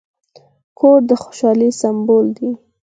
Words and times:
کور 0.79 0.99
د 1.09 1.11
خوشحالۍ 1.23 1.69
سمبول 1.81 2.25
دی. 2.37 2.49